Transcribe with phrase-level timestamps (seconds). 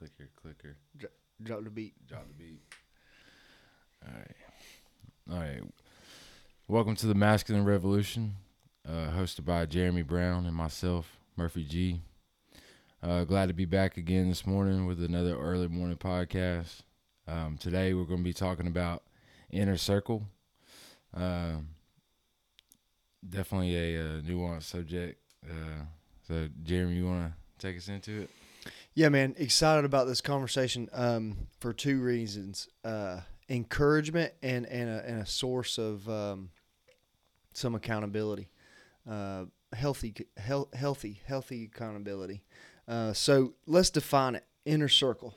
[0.00, 0.76] clicker, clicker.
[1.42, 1.92] Drop the beat.
[2.08, 2.62] Drop the beat.
[4.02, 4.36] All right.
[5.30, 5.72] All right.
[6.68, 8.36] Welcome to the Masculine Revolution,
[8.88, 12.00] uh, hosted by Jeremy Brown and myself, Murphy G.
[13.02, 16.80] Uh, glad to be back again this morning with another early morning podcast.
[17.28, 19.02] Um, today we're going to be talking about
[19.50, 20.22] inner circle.
[21.14, 21.56] Uh,
[23.28, 25.20] definitely a, a nuanced subject.
[25.44, 25.82] Uh,
[26.26, 28.30] so, Jeremy, you want to take us into it?
[28.94, 35.04] Yeah, man, excited about this conversation um, for two reasons: uh, encouragement and and a,
[35.06, 36.50] and a source of um,
[37.52, 38.48] some accountability,
[39.08, 42.42] uh, healthy, he- healthy, healthy accountability.
[42.88, 45.34] Uh, so let's define it: inner circle.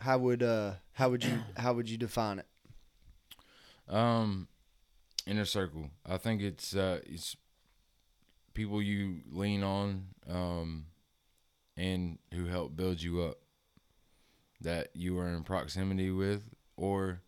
[0.00, 2.46] How would uh how would you how would you define it?
[3.88, 4.48] Um,
[5.26, 5.90] inner circle.
[6.04, 7.36] I think it's uh it's
[8.56, 10.86] people you lean on, um,
[11.76, 13.36] and who help build you up.
[14.62, 16.42] That you are in proximity with,
[16.76, 17.20] or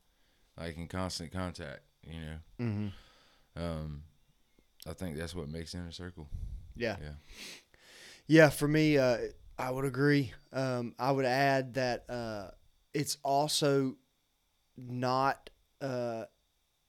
[0.59, 1.83] like in constant contact.
[2.03, 2.37] You know.
[2.59, 3.63] Mm-hmm.
[3.63, 4.03] Um,
[4.89, 6.27] I think that's what makes inner circle.
[6.75, 6.97] Yeah.
[7.01, 7.11] Yeah.
[8.27, 9.19] Yeah, for me, uh,
[9.59, 10.33] I would agree.
[10.53, 12.49] Um, I would add that uh,
[12.95, 13.97] it's also
[14.77, 16.25] not, uh,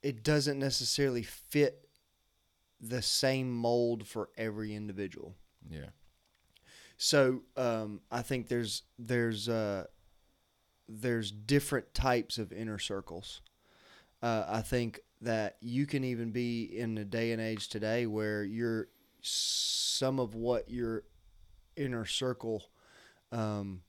[0.03, 1.88] it doesn't necessarily fit
[2.79, 5.35] the same mold for every individual.
[5.69, 5.89] Yeah.
[6.97, 9.85] So um, I think there's there's uh,
[10.87, 13.41] there's different types of inner circles.
[14.21, 18.43] Uh, I think that you can even be in a day and age today where
[18.43, 18.87] you're
[19.21, 21.03] some of what your
[21.75, 22.63] inner circle
[23.31, 23.81] um,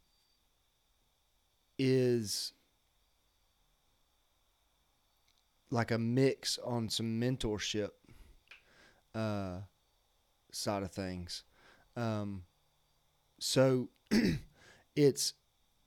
[1.79, 2.53] is
[5.71, 7.91] like a mix on some mentorship
[9.15, 9.59] uh,
[10.53, 11.45] side of things.
[11.97, 12.45] Um,
[13.39, 13.89] so
[14.97, 15.35] it's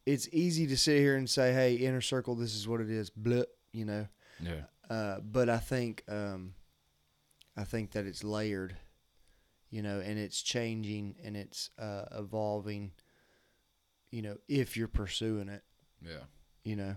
[0.05, 3.09] it's easy to sit here and say, "Hey, inner circle, this is what it is."
[3.09, 4.07] Blip, you know.
[4.39, 4.63] Yeah.
[4.89, 6.53] Uh, but I think um,
[7.55, 8.75] I think that it's layered,
[9.69, 12.91] you know, and it's changing and it's uh, evolving.
[14.11, 15.63] You know, if you're pursuing it,
[16.05, 16.25] Yeah.
[16.63, 16.95] you know.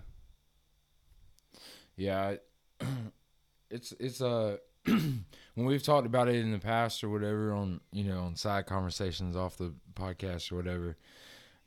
[1.95, 2.35] Yeah,
[3.71, 4.57] it's it's uh
[5.55, 8.65] when we've talked about it in the past or whatever on you know on side
[8.65, 10.97] conversations off the podcast or whatever,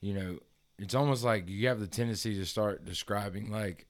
[0.00, 0.38] you know,
[0.78, 3.86] it's almost like you have the tendency to start describing like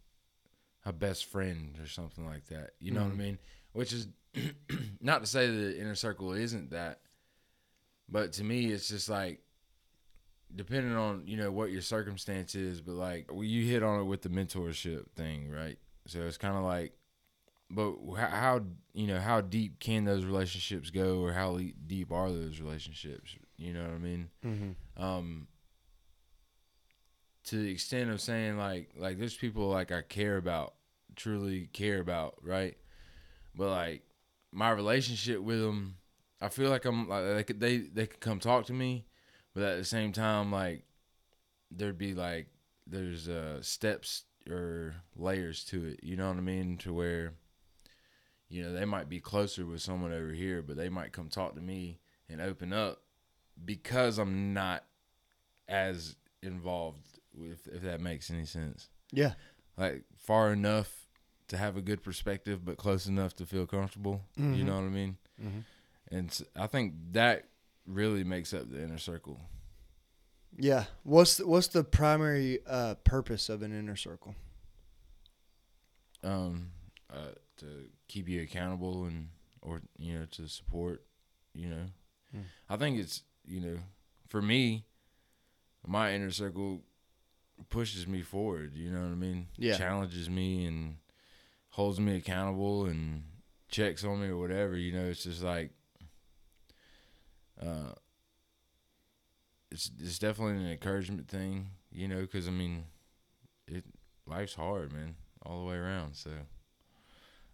[0.85, 2.71] a best friend or something like that.
[2.81, 3.19] You know what I Mhm.
[3.19, 3.39] mean?
[3.73, 4.09] Which is
[5.01, 7.01] not to say the inner circle isn't that,
[8.09, 9.43] but to me, it's just like
[10.57, 14.05] depending on you know what your circumstance is, but like well, you hit on it
[14.05, 15.79] with the mentorship thing, right?
[16.07, 16.93] So it's kind of like,
[17.71, 22.61] but how, you know how deep can those relationships go, or how deep are those
[22.61, 23.37] relationships?
[23.57, 24.31] You know what I mean?
[24.45, 25.03] Mm-hmm.
[25.03, 25.47] Um,
[27.45, 30.75] to the extent of saying like like there's people like I care about,
[31.17, 32.77] truly care about, right?
[33.55, 34.03] But like
[34.53, 35.97] my relationship with them,
[36.41, 39.07] I feel like I'm like they could they they could come talk to me,
[39.55, 40.85] but at the same time like
[41.71, 42.49] there'd be like
[42.87, 46.01] there's uh steps or layers to it.
[46.03, 46.77] You know what I mean?
[46.79, 47.35] To where
[48.51, 51.55] you know they might be closer with someone over here, but they might come talk
[51.55, 53.01] to me and open up
[53.65, 54.85] because I'm not
[55.69, 58.89] as involved with if that makes any sense.
[59.13, 59.35] Yeah.
[59.77, 61.07] Like far enough
[61.49, 64.23] to have a good perspective but close enough to feel comfortable.
[64.37, 64.65] You Mhm.
[64.65, 65.17] know what I mean?
[65.41, 65.61] Mm-hmm.
[66.13, 67.47] And I think that
[67.87, 69.41] really makes up the inner circle.
[70.59, 70.87] Yeah.
[71.05, 74.35] What's the, what's the primary uh, purpose of an inner circle?
[76.23, 76.71] Um
[77.13, 79.29] uh to keep you accountable and
[79.63, 81.05] or you know to support,
[81.55, 81.87] you know.
[82.33, 82.43] Hmm.
[82.69, 83.79] I think it's, you know,
[84.29, 84.85] for me
[85.87, 86.83] my inner circle
[87.69, 89.47] pushes me forward, you know what I mean?
[89.57, 89.77] Yeah.
[89.77, 90.97] Challenges me and
[91.71, 93.23] holds me accountable and
[93.69, 95.71] checks on me or whatever, you know, it's just like
[97.63, 97.93] uh
[99.71, 102.85] it's it's definitely an encouragement thing, you know, cuz I mean
[103.69, 103.85] it
[104.27, 106.31] life's hard, man, all the way around, so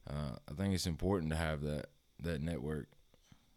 [0.09, 1.87] uh I think it's important to have that
[2.21, 2.89] that network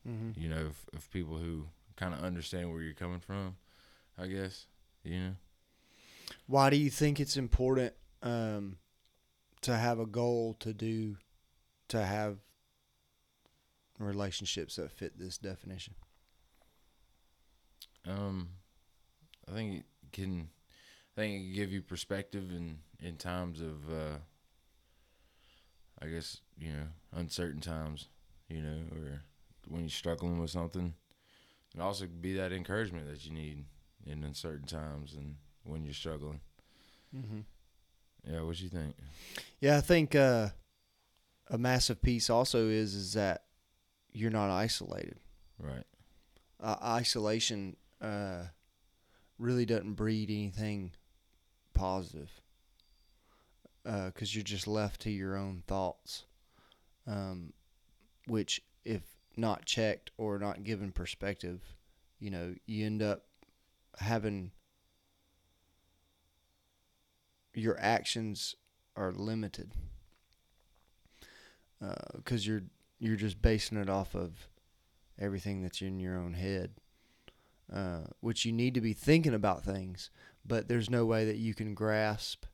[0.08, 0.42] Mm-hmm.
[0.42, 1.68] you know, of, of people who
[1.98, 3.58] kind of understand where you're coming from,
[4.18, 4.66] I guess,
[5.04, 5.36] you know.
[6.48, 7.94] Why do you think it's important
[8.24, 8.78] um,
[9.62, 11.18] to have a goal to do,
[11.90, 12.38] to have
[14.00, 15.96] relationships that fit this definition?
[18.08, 18.50] Um,
[19.50, 20.50] I think it can,
[21.18, 24.18] I think it can give you perspective in in times of, uh,
[26.02, 28.08] I guess you know, uncertain times,
[28.48, 29.22] you know, or
[29.68, 30.94] when you're struggling with something.
[31.74, 33.66] And also be that encouragement that you need
[34.06, 36.40] in uncertain times and when you're struggling.
[37.16, 37.40] Mm-hmm.
[38.28, 38.96] Yeah, what do you think?
[39.60, 40.50] Yeah, I think uh,
[41.50, 43.44] a massive piece also is is that
[44.12, 45.18] you're not isolated.
[45.60, 45.86] Right.
[46.62, 48.44] Uh, isolation uh,
[49.38, 50.92] really doesn't breed anything
[51.74, 52.30] positive
[53.84, 56.26] because you're just left to your own thoughts,
[57.08, 57.54] um,
[58.28, 59.02] which, if
[59.36, 61.62] not checked or not given perspective,
[62.20, 63.24] you know, you end up
[64.00, 64.52] having
[67.54, 68.56] your actions
[68.96, 69.74] are limited
[72.16, 72.64] because you're
[73.00, 74.50] you're just basing it off of
[75.18, 76.72] everything that's in your own head,
[77.74, 80.10] uh, which you need to be thinking about things,
[80.46, 82.46] but there's no way that you can grasp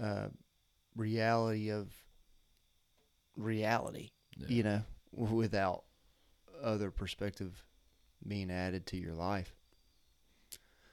[0.00, 0.28] uh,
[0.96, 1.92] reality of
[3.36, 4.46] reality, Yeah.
[4.48, 4.82] you know,
[5.12, 5.84] without
[6.62, 7.64] other perspective
[8.26, 9.54] being added to your life.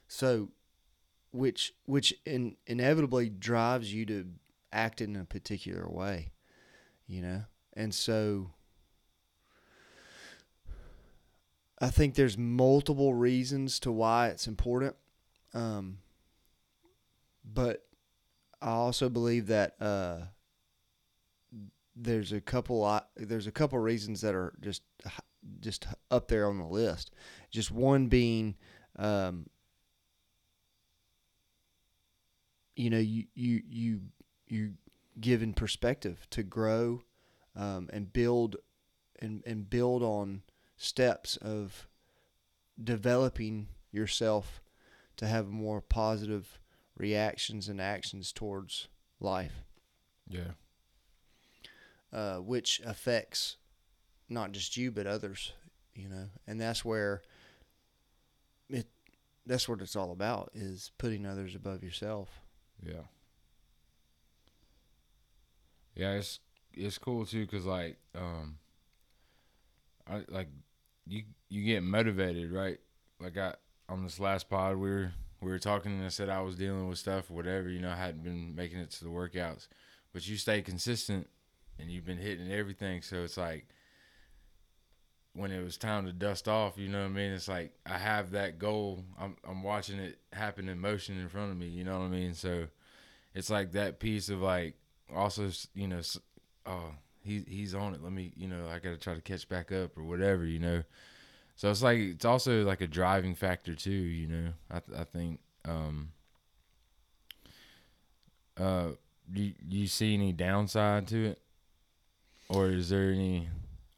[0.08, 0.50] So,
[1.30, 4.26] which which in, inevitably drives you to
[4.72, 6.32] act in a particular way,
[7.06, 8.50] you know, and so
[11.78, 14.94] I think there's multiple reasons to why it's important.
[15.54, 15.98] Um,
[17.44, 17.84] but
[18.62, 20.18] I also believe that uh,
[21.96, 24.82] there's a couple there's a couple reasons that are just
[25.60, 27.10] just up there on the list.
[27.50, 28.54] Just one being,
[28.96, 29.46] um,
[32.76, 34.00] you know, you you you
[34.46, 34.72] you
[35.20, 37.02] given perspective to grow
[37.56, 38.56] um, and build
[39.18, 40.42] and and build on
[40.76, 41.88] steps of
[42.82, 44.62] developing yourself
[45.16, 46.58] to have a more positive
[46.96, 48.88] reactions and actions towards
[49.20, 49.64] life,
[50.28, 50.52] Yeah.
[52.12, 53.56] uh, which affects
[54.28, 55.52] not just you but others.
[55.94, 57.20] You know, and that's where
[58.70, 58.86] it
[59.44, 62.30] that's what it's all about is putting others above yourself.
[62.82, 63.02] Yeah.
[65.94, 66.40] Yeah, it's
[66.72, 68.56] it's cool too, cause like um,
[70.08, 70.48] I like
[71.06, 72.78] you you get motivated, right?
[73.20, 73.54] Like I
[73.88, 75.12] on this last pod we were
[75.42, 77.90] we were talking and I said I was dealing with stuff or whatever, you know,
[77.90, 79.68] I hadn't been making it to the workouts,
[80.12, 81.28] but you stay consistent
[81.78, 83.66] and you've been hitting everything, so it's like
[85.34, 87.32] when it was time to dust off, you know what I mean?
[87.32, 89.04] It's like I have that goal.
[89.18, 92.08] I'm I'm watching it happen in motion in front of me, you know what I
[92.08, 92.34] mean?
[92.34, 92.66] So
[93.34, 94.74] it's like that piece of like
[95.14, 96.00] also you know
[96.66, 99.72] oh he he's on it let me you know i gotta try to catch back
[99.72, 100.82] up or whatever you know
[101.62, 105.04] so it's like it's also like a driving factor too you know i, th- I
[105.04, 106.10] think um
[108.58, 108.88] uh
[109.32, 111.38] do you, you see any downside to it?
[112.48, 113.48] Or is there any?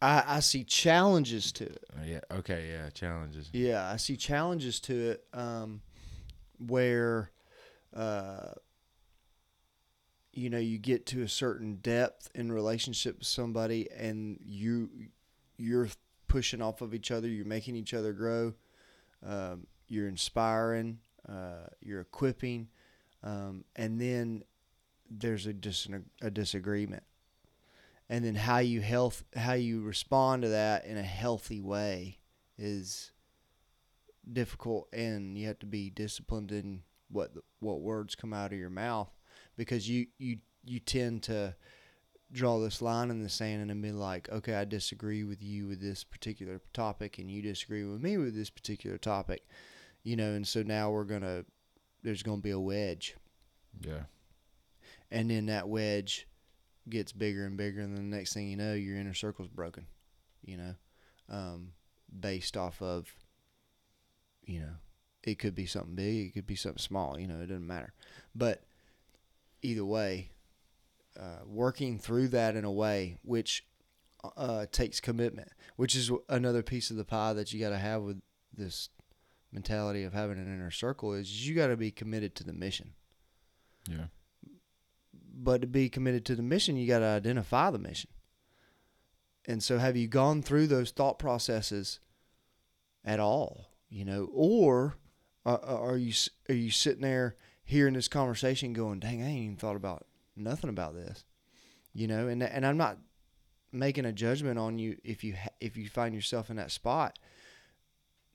[0.01, 1.85] I, I see challenges to it.
[1.97, 2.21] uh, yeah.
[2.31, 3.49] Okay yeah challenges.
[3.53, 5.81] Yeah, I see challenges to it um,
[6.59, 7.31] where,
[7.97, 8.53] uh,
[10.33, 14.91] you know, you get to a certain depth in relationship with somebody, and you
[15.57, 15.89] you're
[16.35, 17.29] pushing off of each other.
[17.29, 18.55] You're making each other grow.
[19.25, 20.99] Um, you're inspiring.
[21.29, 22.69] Uh, you're equipping,
[23.23, 24.43] um, and then
[25.09, 25.89] there's a dis-
[26.21, 27.05] a disagreement,
[28.11, 32.19] and then how you health how you respond to that in a healthy way
[32.59, 33.13] is
[34.31, 38.69] difficult and you have to be disciplined in what what words come out of your
[38.71, 39.11] mouth
[39.57, 41.55] because you you you tend to
[42.33, 45.81] draw this line in the sand and be like okay I disagree with you with
[45.81, 49.47] this particular topic and you disagree with me with this particular topic.
[50.03, 51.45] You know and so now we're to
[52.03, 53.17] there's to be a wedge.
[53.81, 54.03] Yeah.
[55.11, 56.27] And then that wedge
[56.89, 59.87] gets bigger and bigger and the next thing you know your inner circle's broken
[60.45, 60.75] you know
[61.31, 61.73] um,
[62.21, 63.09] based off of
[64.45, 64.75] you know
[65.23, 67.93] it could be something big it could be something small you know it doesn't matter.
[68.35, 68.63] But
[69.63, 70.31] either way
[71.19, 73.65] uh, working through that in a way which
[74.37, 78.03] uh, takes commitment which is another piece of the pie that you got to have
[78.03, 78.21] with
[78.57, 78.89] this
[79.53, 82.93] mentality of having an inner circle is you got to be committed to the mission
[83.89, 84.07] yeah
[85.37, 88.11] but to be committed to the mission, you got to identify the mission.
[89.47, 92.01] And so, have you gone through those thought processes
[93.05, 93.73] at all?
[93.91, 94.97] You know, or
[95.45, 96.15] are, are you
[96.49, 100.71] are you sitting there hearing this conversation, going, "Dang, I ain't even thought about nothing
[100.71, 101.25] about this,"
[101.93, 102.29] you know?
[102.29, 102.99] And and I'm not
[103.73, 107.19] making a judgment on you if you ha- if you find yourself in that spot.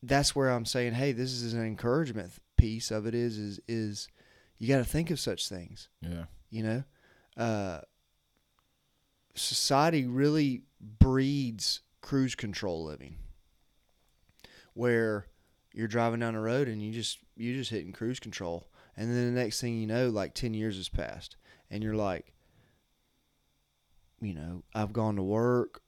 [0.02, 3.14] That's where I'm saying, hey, this is an encouragement piece of it.
[3.14, 4.08] Is is is
[4.58, 6.84] you got to think of such things yeah you know
[7.38, 7.80] uh,
[9.36, 13.16] society really breeds cruise control living
[14.74, 15.26] where
[15.74, 19.34] you're driving down the road and you just you just hitting cruise control, and then
[19.34, 21.38] the next thing you know, like ten years has passed,
[21.70, 22.34] and you're like,
[24.22, 25.82] you know, I've gone to work.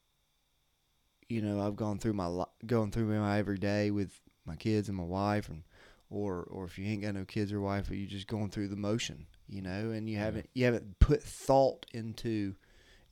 [1.29, 4.89] You know, I've gone through my li- going through my every day with my kids
[4.89, 5.63] and my wife, and
[6.09, 8.75] or or if you ain't got no kids or wife, you just going through the
[8.75, 10.25] motion, you know, and you Yeah.
[10.25, 12.55] haven't you haven't put thought into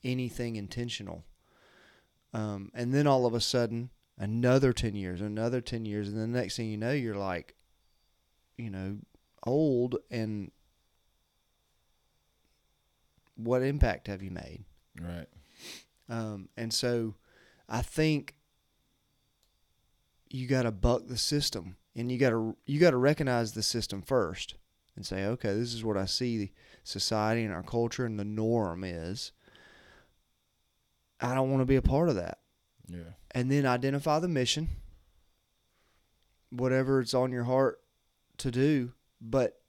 [0.03, 1.23] anything intentional.
[2.33, 6.27] Um, and then all of a sudden, another ten years, another ten years, and the
[6.27, 7.55] next thing you know, you're like,
[8.57, 8.97] you know,
[9.43, 10.51] old, and
[13.39, 14.65] what impact have you made?
[15.01, 15.27] Right.
[16.09, 17.15] Um, and so
[17.67, 18.35] I think
[20.29, 23.63] you got to buck the system and you got to you got to recognize the
[23.63, 24.55] system first
[24.95, 26.51] and say, okay, this is what I see the
[26.83, 29.31] society and our culture and the norm is.
[31.21, 32.39] I don't want to be a part of that.
[32.87, 33.13] Yeah.
[33.31, 34.69] And then identify the mission,
[36.49, 37.79] whatever it's on your heart
[38.39, 38.93] to do.
[39.21, 39.59] But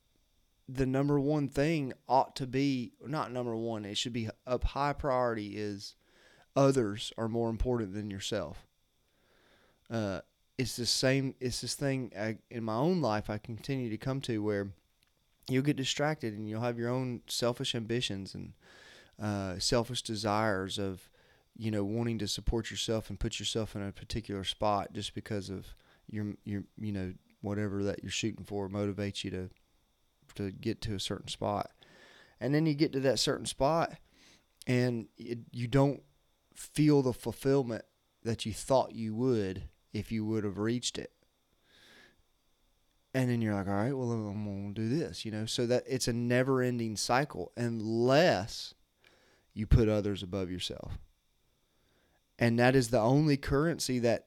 [0.73, 4.93] the number one thing ought to be not number one, it should be up high
[4.93, 5.95] priority is
[6.55, 8.67] others are more important than yourself.
[9.91, 10.21] Uh,
[10.59, 11.35] it's the same.
[11.41, 14.69] It's this thing I, in my own life I continue to come to where
[15.49, 18.53] you'll get distracted and you'll have your own selfish ambitions and
[19.21, 21.09] uh, selfish desires of
[21.57, 25.51] you know wanting to support yourself and put yourself in a particular spot just because
[25.51, 25.75] of
[26.09, 29.51] your your you know whatever that you're shooting for motivates you to
[30.35, 31.71] to get to a certain spot.
[32.41, 33.93] And then you get to that certain spot
[34.67, 36.03] and it, you don't
[36.55, 37.85] feel the fulfillment
[38.23, 41.13] that you thought you would if you would have reached it.
[43.13, 45.47] And then you're like all right well i'm going to do this you know?
[45.47, 48.75] So that it's a never ending cycle unless
[49.53, 50.99] you put others above yourself.
[52.39, 54.27] And that is the only currency that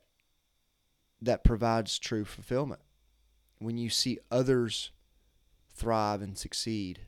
[1.22, 2.81] that provides true fulfillment.
[3.60, 4.91] When you see others
[5.74, 7.00] thrive and succeed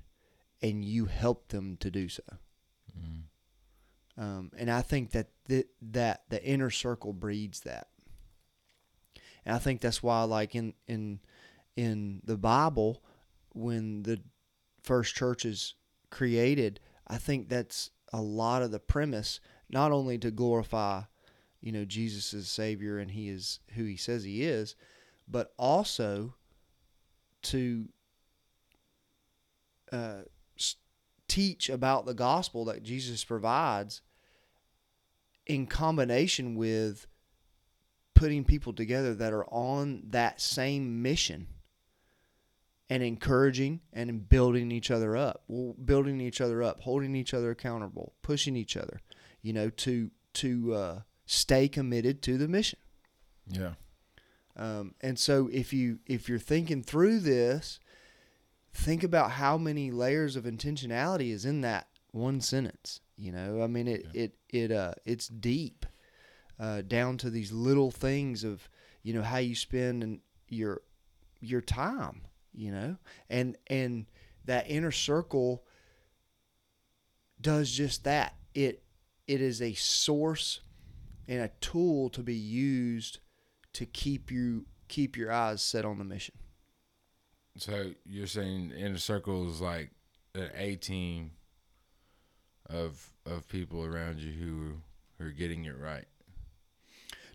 [0.62, 2.24] and you help them to do so
[2.98, 3.24] Mm.
[4.18, 7.90] um, and I think that th- that the inner circle breeds that.
[9.46, 11.20] And I think that's why, like in in
[11.76, 13.04] in the Bible,
[13.54, 14.22] when the
[14.82, 15.76] first church is
[16.10, 21.02] created, I think that's a lot of the premise, not only to glorify,
[21.60, 24.76] you know, Jesus as Savior and He is who He says He is,
[25.28, 26.36] but also
[27.44, 27.90] to
[29.92, 30.22] uh,
[31.28, 34.02] teach about the gospel that Jesus provides
[35.48, 37.08] in combination with
[38.14, 41.48] putting people together that are on that same mission
[42.90, 47.50] and encouraging and building each other up well, building each other up holding each other
[47.52, 49.02] accountable pushing each other
[49.42, 52.78] you know to to uh, stay committed to the mission
[53.50, 53.74] Yeah.
[54.56, 57.80] um, and so if you if you're thinking through this,
[58.76, 63.00] think about how many layers of intentionality is in that one sentence.
[63.18, 65.86] You know, I mean it it it uh it's deep,
[66.60, 68.70] uh, down to these little things of
[69.02, 70.82] you know how you spend and your
[71.40, 72.22] your time.
[72.54, 72.98] You know,
[73.30, 74.06] and and
[74.46, 75.64] that inner circle
[77.40, 78.36] does just that.
[78.54, 78.84] It
[79.28, 80.62] it is a source
[81.28, 83.20] and a tool to be used
[83.74, 86.36] to keep you keep your eyes set on the mission.
[87.58, 89.92] So you're saying inner circle is like
[90.34, 91.32] an A team
[92.70, 94.74] of of people around you who
[95.18, 96.06] who are getting it right.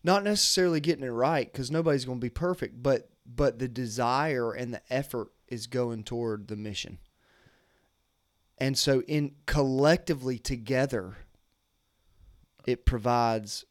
[0.03, 4.53] Not necessarily getting it right cuz nobody's going to be perfect, but but the desire
[4.53, 6.99] and the effort is going toward the mission.
[8.59, 11.17] And so in collectively together
[12.67, 13.65] it provides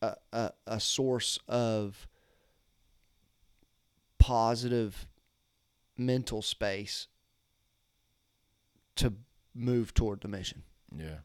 [0.00, 2.08] a, a, a source of
[4.18, 5.06] positive
[5.96, 7.08] mental space
[8.96, 9.14] to
[9.54, 10.62] move toward the mission.
[10.96, 11.18] Yeah.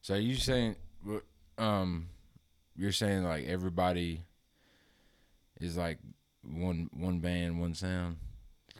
[0.00, 0.76] So you saying
[1.56, 2.08] um
[2.76, 4.24] you're saying like everybody
[5.60, 5.98] is like
[6.42, 8.16] one one band, one sound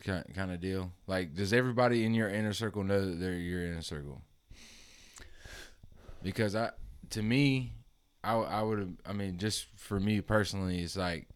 [0.03, 0.91] kind of deal?
[1.07, 4.21] Like does everybody in your inner circle know that they're your inner circle?
[6.23, 6.71] Because I
[7.11, 7.73] to me
[8.23, 11.27] I I would I mean just for me personally it's like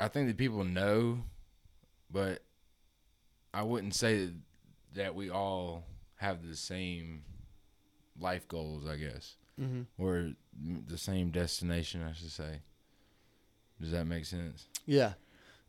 [0.00, 1.24] I think that people know
[2.10, 2.42] but
[3.54, 4.30] I wouldn't say
[4.94, 5.84] that, we all
[6.16, 7.22] have the same
[8.18, 9.82] life goals, I guess, Mm-hmm.
[10.02, 10.32] or
[10.86, 12.60] the same destination, I should say.
[13.80, 14.66] Does that make sense?
[14.86, 15.14] Yeah.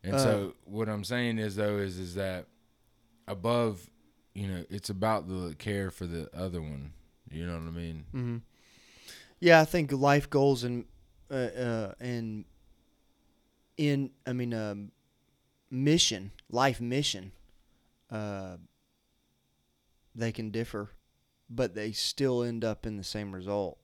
[0.03, 2.45] And Uh, so what I'm saying is though is is that
[3.27, 3.89] above,
[4.33, 6.93] you know, it's about the care for the other one.
[7.31, 8.05] You know what I mean?
[8.13, 8.37] Mm-hmm.
[9.39, 10.85] Yeah, I think life goals and
[11.31, 12.45] uh, uh, and
[13.77, 14.91] in I mean um,
[15.71, 17.31] mission, life mission,
[18.11, 18.57] uh,
[20.15, 20.89] they can differ,
[21.49, 23.77] but they still end up in the same result.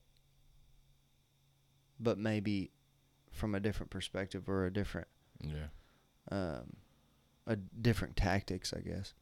[1.98, 2.70] But maybe
[3.30, 5.08] from a different perspective or a different
[5.40, 5.68] Yeah.
[6.30, 6.76] um,
[7.46, 9.14] a different tactics, I guess.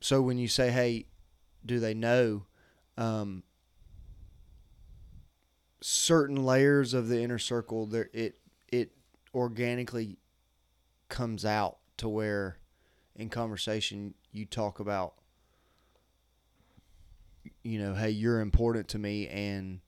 [0.00, 1.06] So when you say, "Hey,
[1.64, 2.46] do they know?"
[2.98, 3.42] Um,
[5.80, 8.92] certain layers of the inner circle, there it it
[9.34, 10.18] organically
[11.08, 12.58] comes out to where,
[13.14, 15.14] in conversation, you talk about,
[17.62, 19.80] you know, "Hey, you're important to me, and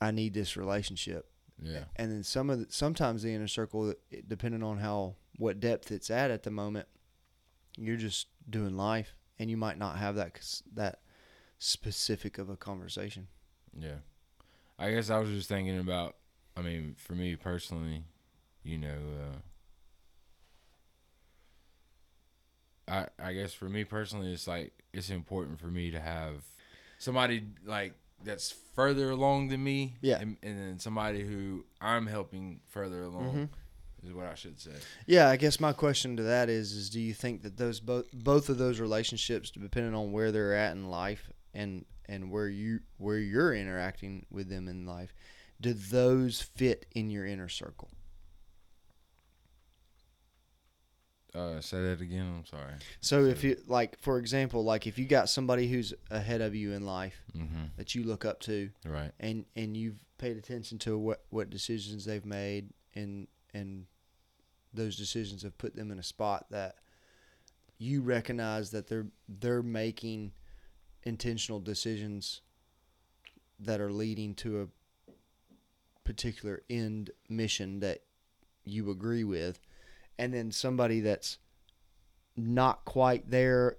[0.00, 1.26] I need this relationship."
[1.62, 1.84] Yeah.
[1.96, 3.92] and then some of the, sometimes the inner circle
[4.26, 6.88] depending on how what depth it's at at the moment
[7.76, 10.40] you're just doing life and you might not have that
[10.72, 11.00] that
[11.58, 13.28] specific of a conversation
[13.78, 13.96] Yeah.
[14.78, 16.16] I guess I was just thinking about
[16.56, 18.04] I mean, for me personally,
[18.62, 18.98] you know,
[22.88, 26.42] uh I I guess for me personally it's like it's important for me to have
[26.98, 29.94] somebody like that's further along than me.
[30.02, 30.18] Yeah.
[30.20, 33.48] And, and then somebody who I'm helping further along Mhm.
[34.08, 34.72] is what I should say.
[35.06, 38.06] yeah i guess my question to that is is do you think that those both
[38.12, 42.80] both of those relationships depending on where they're at in life and and where you
[42.98, 45.14] where you're interacting with them in life
[45.60, 47.90] do those fit in your inner circle
[51.34, 52.72] Uh say that again, I'm sorry.
[53.00, 56.72] so if you like for example like if you got somebody who's ahead of you
[56.72, 57.64] in life Mm-hmm.
[57.76, 59.12] that you look up to Right.
[59.20, 63.86] and and you've paid attention to what what decisions they've made and and
[64.74, 66.76] those decisions have put them in a spot that
[67.78, 70.32] you recognize that they're they're making
[71.04, 72.40] intentional decisions
[73.58, 74.66] that are leading to a
[76.04, 78.02] particular end mission that
[78.64, 79.60] you agree with
[80.20, 81.38] and then somebody that's
[82.36, 83.78] not quite there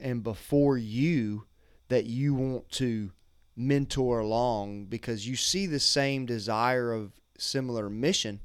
[0.00, 1.46] and before you
[1.88, 3.10] that you want to
[3.56, 8.40] mentor along because you see the same desire of similar mission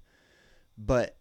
[0.77, 1.17] but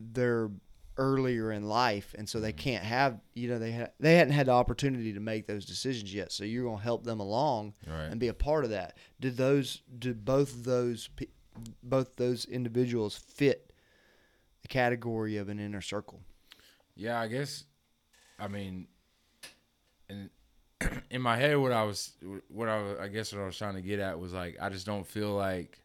[0.00, 0.50] they're
[0.96, 2.58] earlier in life and so they mm-hmm.
[2.58, 6.14] can't have you know they ha- they hadn't had the opportunity to make those decisions
[6.14, 8.04] yet so you're going to help them along Right.
[8.04, 11.10] and be a part of that did those did both those
[11.82, 13.73] both those individuals fit
[14.64, 16.20] the category of an inner circle
[16.96, 17.64] Yeah, I guess.
[18.38, 18.88] I mean,
[20.08, 20.30] in
[21.10, 22.12] in my head, what I was,
[22.48, 24.86] what I, I guess, what I was trying to get at was like, I just
[24.86, 25.78] don't feel like,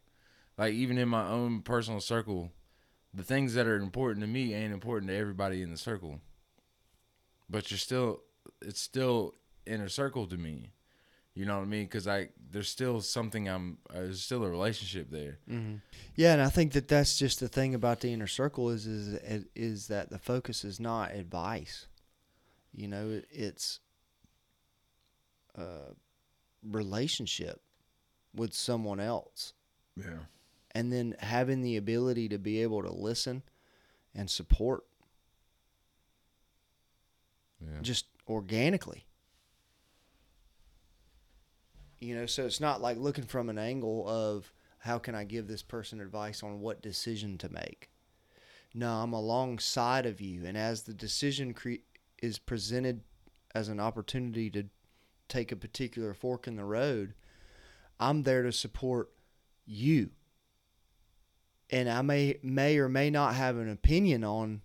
[0.58, 2.50] like even in my own personal circle,
[3.14, 6.20] the things that are important to me ain't important to everybody in the circle.
[7.48, 8.22] But you're still,
[8.62, 9.34] it's still
[9.66, 10.70] inner circle to me.
[11.34, 11.84] You know what I mean?
[11.84, 15.38] Because I, there's still something I'm, uh, there's still a relationship there.
[15.48, 15.76] Mm-hmm.
[16.16, 19.46] Yeah, and I think that that's just the thing about the inner circle is is
[19.54, 21.86] is that the focus is not advice.
[22.74, 23.78] You know, it, it's
[25.56, 25.94] a
[26.68, 27.60] relationship
[28.34, 29.52] with someone else,
[29.96, 30.18] Yeah.
[30.72, 33.42] and then having the ability to be able to listen
[34.14, 34.84] and support
[37.60, 37.80] Yeah.
[37.82, 39.04] just organically.
[42.00, 45.46] You know, so it's not like looking from an angle of how can I give
[45.46, 47.90] this person advice on what decision to make.
[48.72, 51.84] No, I'm alongside of you, and as the decision cre-
[52.22, 53.02] is presented
[53.54, 54.64] as an opportunity to
[55.28, 57.14] take a particular fork in the road,
[57.98, 59.10] I'm there to support
[59.66, 60.10] you.
[61.68, 64.62] And I may may or may not have an opinion on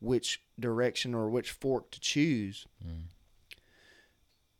[0.00, 2.66] which direction or which fork to choose.
[2.86, 3.08] Mm.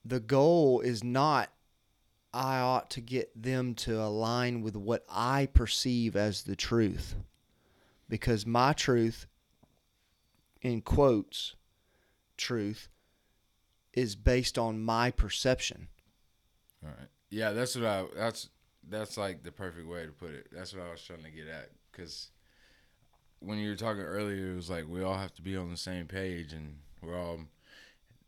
[0.05, 1.51] The goal is not
[2.33, 7.15] I ought to get them to align with what I perceive as the truth.
[8.09, 9.27] Because my truth,
[10.63, 11.57] in quotes,
[12.37, 12.89] truth,
[13.93, 15.89] is based on my perception.
[16.85, 17.09] All right.
[17.31, 18.05] Yeah, that's what I.
[18.15, 18.49] That's
[18.89, 20.49] that's like the perfect way to put it.
[20.53, 21.71] That's what I was trying to get at.
[21.91, 22.31] Because
[23.41, 25.77] when you were talking earlier, it was like we all have to be on the
[25.77, 27.41] same page, and we're all.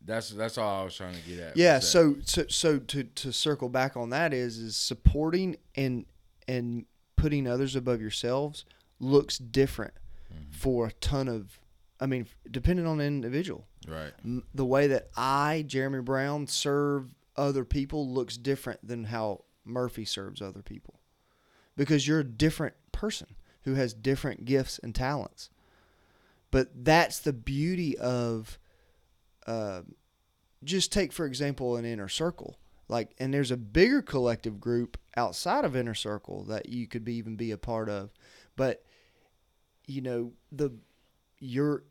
[0.05, 1.57] That's that's all I was trying to get at.
[1.57, 6.05] Yeah, so so so to to circle back on that is is supporting and
[6.47, 6.85] and
[7.15, 8.65] putting others above yourselves
[8.99, 9.93] looks different
[10.31, 10.51] Mm-hmm.
[10.51, 11.59] for a ton of
[11.99, 13.65] I mean depending on the individual.
[13.87, 14.13] right.
[14.53, 20.39] The way that I Jeremy Brown serve other people looks different than how Murphy serves
[20.39, 20.99] other people.
[21.75, 23.27] Because you're a different person
[23.63, 25.49] who has different gifts and talents.
[26.51, 28.59] But that's the beauty of
[29.47, 29.81] uh,
[30.63, 35.63] just take for example an inner circle like and there's a bigger collective group outside
[35.65, 38.11] of inner circle that you could be even be a part of
[38.55, 38.83] But
[39.85, 40.71] you know the
[41.39, 41.83] your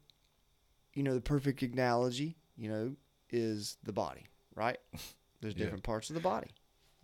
[0.95, 2.95] you know the perfect analogy you know
[3.31, 4.79] is the body, right?
[5.41, 5.65] There's Yeah.
[5.65, 6.49] different parts of the body.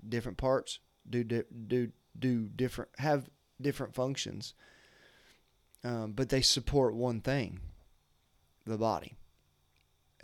[0.08, 3.28] Different parts do do do different have
[3.60, 4.54] different functions,
[5.84, 7.60] um, but they support one thing,
[8.66, 9.16] the body.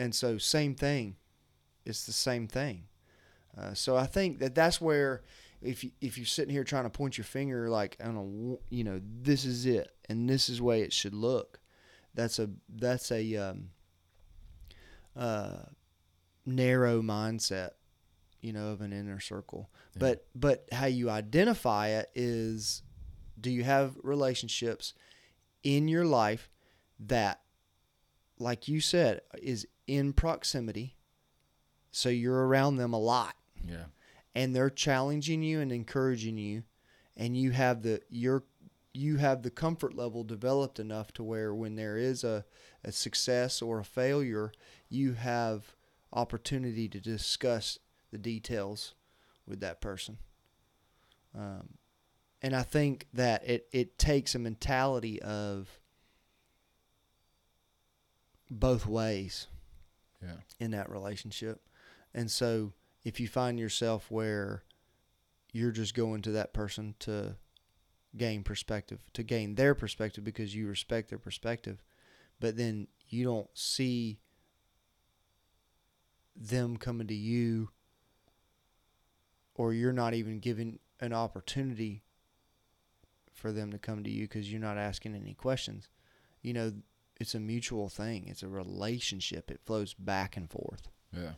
[0.01, 1.17] And so, same thing.
[1.85, 2.85] It's the same thing.
[3.55, 5.25] Uh, so I think that that's where,
[5.61, 8.61] if you, if you're sitting here trying to point your finger, like I don't know,
[8.71, 11.61] you know, this is it, and this is the way it should look.
[12.15, 13.73] That's a that's a um,
[15.15, 15.65] uh,
[16.47, 17.73] narrow mindset,
[18.41, 19.69] you know, of an inner circle.
[19.93, 19.99] Yeah.
[19.99, 22.83] But but how you identify it is,
[23.39, 24.95] do you have relationships
[25.63, 26.49] in your life
[27.01, 27.43] that,
[28.39, 30.97] like you said, is in proximity,
[31.91, 33.35] so you're around them a lot.
[33.63, 33.87] Yeah.
[34.35, 36.63] and they're challenging you and encouraging you
[37.15, 38.45] and you have the your
[38.95, 42.45] you have the comfort level developed enough to where when there is a,
[42.83, 44.51] a success or a failure
[44.89, 45.77] you have
[46.13, 47.79] opportunity to discuss
[48.11, 48.95] the details
[49.47, 50.17] with that person.
[51.37, 51.75] Um,
[52.43, 55.79] and i think that it, it takes a mentality of
[58.51, 59.47] both ways
[60.23, 60.37] Yeah.
[60.59, 61.67] in that relationship.
[62.15, 62.73] And so
[63.05, 64.65] if you find yourself where
[65.53, 67.37] you're just going to that person to
[68.17, 71.83] gain perspective, to gain their perspective because you respect their perspective,
[72.39, 74.21] but then you don't see
[76.37, 77.71] them coming to you
[79.55, 82.03] or you're not even given an opportunity
[83.33, 85.89] for them to come to you because you're not asking any questions.
[86.43, 86.73] You know,
[87.21, 88.27] it's a mutual thing.
[88.27, 89.51] It's a relationship.
[89.51, 91.35] It flows back and forth, Yeah.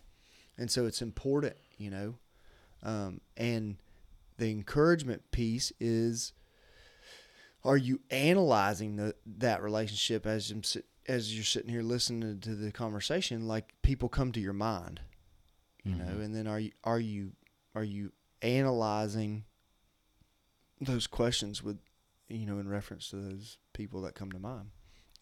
[0.57, 2.15] and so it's important, you know.
[2.83, 3.77] Um, and
[4.39, 6.33] the encouragement piece is:
[7.65, 10.53] Are you analyzing the, that relationship as
[11.09, 13.47] as you're sitting here listening to the conversation?
[13.47, 15.01] Like people come to your mind,
[15.85, 16.25] you know, Mhm.
[16.25, 17.33] and then are you are you
[17.75, 19.45] are you analyzing
[20.81, 21.79] those questions with
[22.29, 24.71] you know in reference to those people that come to mind?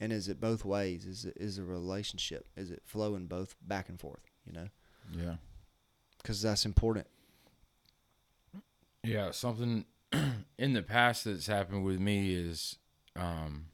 [0.00, 1.04] And is it both ways?
[1.04, 2.46] Is it is a relationship?
[2.56, 4.22] Is it flowing both back and forth?
[4.46, 4.68] You know,
[5.14, 5.36] Yeah.
[6.18, 7.06] because that's important.
[9.02, 9.84] Yeah, something
[10.58, 12.76] in the past that's happened with me is
[13.16, 13.66] um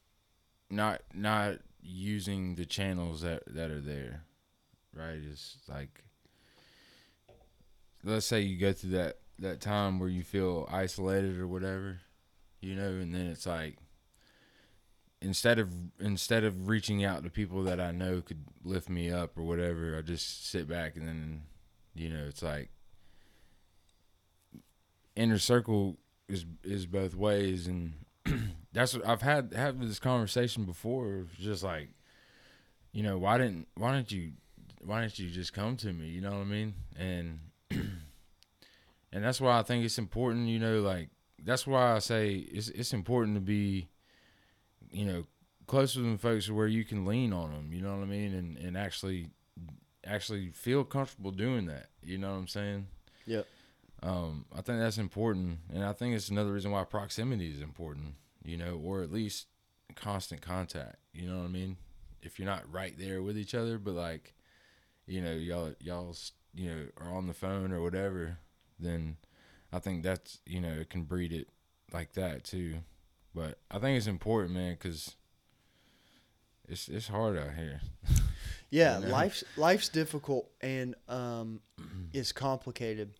[0.70, 4.24] not not using the channels that that are there.
[4.94, 5.18] Right?
[5.30, 6.02] It's like
[8.04, 12.00] let's say you go through that that time where you feel isolated or whatever,
[12.60, 13.76] you know, and then it's like
[15.20, 19.36] instead of instead of reaching out to people that I know could lift me up
[19.36, 21.42] or whatever, I just sit back and then
[21.94, 22.70] you know, it's like
[25.14, 25.96] inner circle
[26.28, 27.66] is is both ways.
[27.66, 27.94] And
[28.72, 31.88] that's what I've had had this conversation before just like
[32.92, 34.32] you know why didn't why didn't you
[34.84, 36.08] why didn't you just come to me?
[36.08, 36.74] You know what I mean?
[36.96, 41.08] And and that's why I think it's important you know like
[41.42, 43.88] that's why I say it's it's important to be
[44.92, 45.26] you know
[45.66, 48.34] close with them folks where you can lean on them you know what I mean
[48.34, 49.30] and and actually
[50.04, 52.86] actually feel comfortable doing that you know what I'm saying
[53.26, 53.46] Yep.
[54.04, 58.14] um, I think that's important, and I think it's another reason why proximity is important.
[58.44, 59.48] You know, or at least
[59.96, 60.98] constant contact.
[61.12, 61.76] You know what I mean?
[62.22, 64.34] If you're not right there with each other, but like,
[65.08, 66.14] you know, y'all y'all
[66.54, 68.38] you know are on the phone or whatever,
[68.78, 69.16] then
[69.72, 71.48] I think that's you know it can breed it
[71.92, 72.76] like that too.
[73.36, 75.14] But I think it's important, man, because
[76.66, 77.80] it's it's hard out here.
[78.68, 79.12] Yeah, You know?
[79.12, 81.60] life's life's difficult and um,
[82.12, 83.14] it's complicated.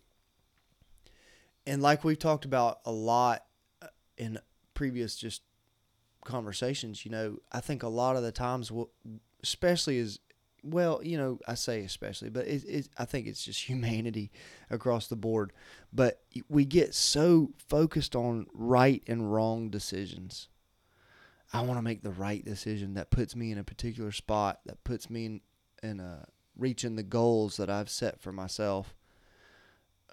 [1.65, 3.45] And like we've talked about a lot
[3.81, 4.39] uh, in
[4.73, 5.43] previous just
[6.25, 8.89] conversations, you know, I think a lot of the times, we'll,
[9.41, 10.19] especially as
[10.71, 14.31] well, you know, I say especially, but it, it, I think it's just humanity
[14.69, 15.53] across the board.
[15.93, 20.49] But we get so focused on right and wrong decisions.
[21.53, 24.83] I want to make the right decision that puts me in a particular spot, that
[24.83, 25.41] puts me in,
[25.81, 26.25] in a,
[26.57, 28.93] reaching the goals that I've set for myself.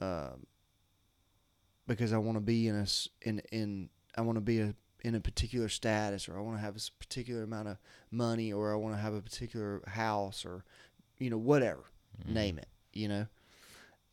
[0.00, 0.46] Um,
[1.86, 2.86] because I want to be in a
[3.22, 6.62] in in I want to be a in a particular status, or I want to
[6.62, 7.76] have a particular amount of
[8.10, 10.64] money, or I want to have a particular house, or
[11.18, 11.84] you know whatever,
[12.26, 13.26] name it, you know,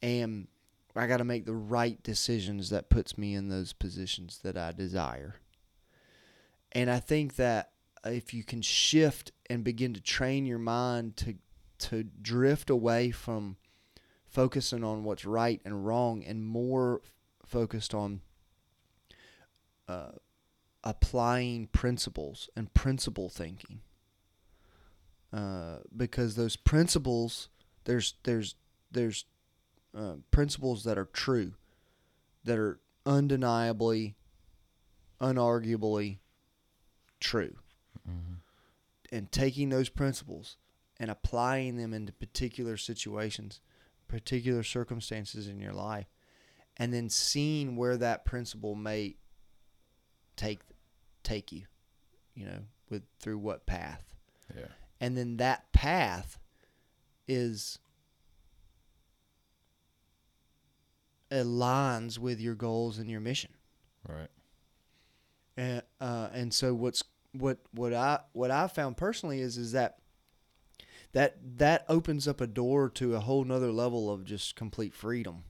[0.01, 0.47] and
[0.95, 4.73] I got to make the right decisions that puts me in those positions that I
[4.73, 5.35] desire.
[6.73, 7.71] And I think that
[8.05, 11.35] if you can shift and begin to train your mind to
[11.79, 13.55] to drift away from
[14.27, 17.11] focusing on what's right and wrong and more f-
[17.49, 18.21] focused on
[19.87, 20.11] uh,
[20.83, 23.81] applying principles and principle thinking.
[25.33, 27.49] Uh, because those principles,
[27.85, 28.55] there's there's
[28.91, 29.25] there's
[29.97, 31.53] uh, principles that are true,
[32.43, 34.15] that are undeniably,
[35.21, 36.17] unarguably
[37.19, 37.55] true,
[39.11, 40.57] and taking those principles
[40.99, 43.61] and applying them into particular situations,
[44.07, 46.07] particular circumstances in your life,
[46.77, 49.15] and then seeing where that principle may
[50.35, 50.59] take
[51.23, 51.63] take you,
[52.35, 54.03] you know, with through what path.
[54.55, 54.65] Yeah.
[54.99, 56.37] And then that path
[57.27, 57.79] is
[61.31, 63.51] aligns with your goals and your mission.
[64.07, 64.29] Right.
[65.57, 67.03] And uh, and so what's
[67.33, 69.97] what what I what I found personally is is that
[71.13, 75.43] that that opens up a door to a whole nother level of just complete freedom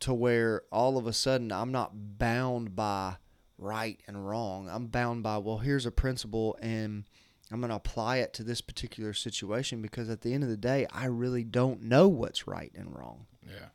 [0.00, 3.16] to where all of a sudden I'm not bound by
[3.58, 4.68] right and wrong.
[4.70, 7.04] I'm bound by well here's a principle and
[7.50, 10.56] I'm going to apply it to this particular situation because at the end of the
[10.56, 13.26] day I really don't know what's right and wrong.
[13.46, 13.68] Yeah.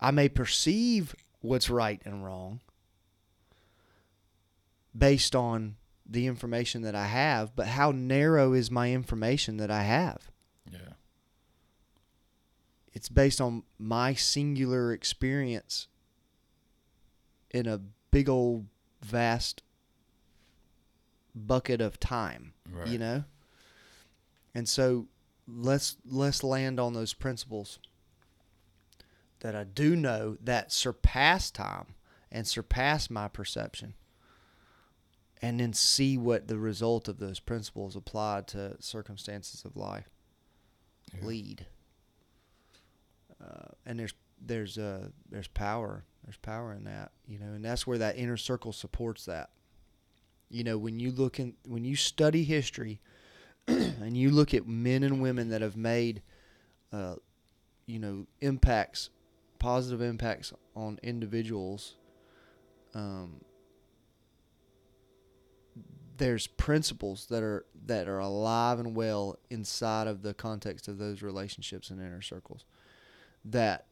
[0.00, 2.60] I may perceive what's right and wrong
[4.96, 9.82] based on the information that I have, but how narrow is my information that I
[9.82, 10.30] have?
[10.70, 10.94] Yeah.
[12.92, 15.88] It's based on my singular experience
[17.50, 17.80] in a
[18.10, 18.66] big old
[19.02, 19.62] vast
[21.34, 22.88] bucket of time, Right.
[22.88, 23.24] you know?
[24.54, 25.06] And so
[25.46, 27.78] let's let's land on those principles
[29.40, 31.94] that I do know that surpass time
[32.30, 33.94] and surpass my perception.
[35.40, 40.10] And then see what the result of those principles applied to circumstances of life
[41.14, 41.24] Yeah.
[41.24, 41.66] lead.
[43.40, 47.86] Uh, and there's there's uh there's power there's power in that you know and that's
[47.86, 49.48] where that inner circle supports that.
[50.50, 53.00] You know when you look in when you study history
[53.66, 56.20] and you look at men and women that have made
[56.92, 57.14] uh
[57.86, 59.08] you know impacts
[59.58, 61.96] positive impacts on individuals
[62.94, 63.40] um
[66.18, 71.22] there's principles that are that are alive and well inside of the context of those
[71.22, 72.66] relationships and inner circles
[73.46, 73.86] that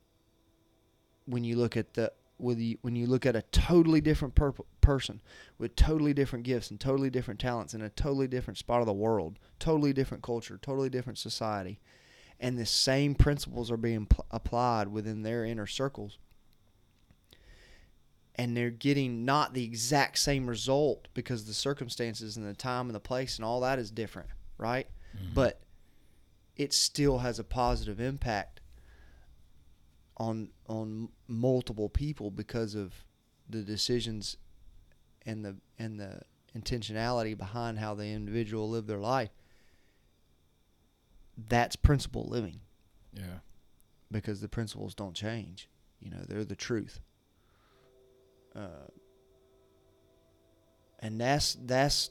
[1.25, 4.55] when you look at the with you, when you look at a totally different per-
[4.81, 5.21] person
[5.59, 8.93] with totally different gifts and totally different talents in a totally different spot of the
[8.93, 11.81] world, totally different culture, totally different society,
[12.39, 16.19] and the same principles are being pl- applied within their inner circles,
[18.35, 22.95] and they're getting not the exact same result because the circumstances and the time and
[22.95, 24.87] the place and all that is different, right?
[25.17, 25.35] Mm-hmm.
[25.35, 25.63] But
[26.57, 28.56] it still has a positive impact
[30.19, 32.93] on on multiple people because of
[33.49, 34.37] the decisions
[35.25, 36.23] and the and the
[36.57, 39.31] intentionality behind how the individual live their life.
[41.49, 42.61] That's principle living
[43.13, 43.41] Yeah.
[44.11, 45.69] because the principles don't change.
[46.01, 47.01] You know, they're the truth.
[48.55, 48.89] Uh,
[51.01, 52.11] and that's that's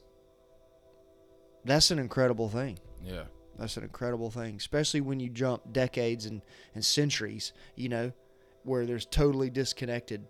[1.64, 2.78] that's an incredible thing.
[3.04, 3.24] Yeah.
[3.58, 6.42] That's an incredible thing, especially when you jump decades and,
[6.74, 8.12] and centuries, you know,
[8.64, 10.26] where there's totally disconnected,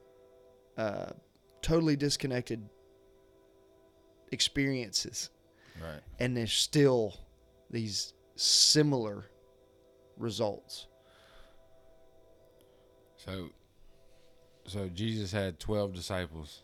[0.78, 1.12] uh,
[1.62, 2.70] totally disconnected
[4.32, 5.30] experiences,
[5.82, 6.02] Right.
[6.20, 7.16] and there's still
[7.72, 9.26] these similar
[10.18, 10.88] results.
[13.18, 13.50] So,
[14.68, 16.62] so Jesus had twelve disciples.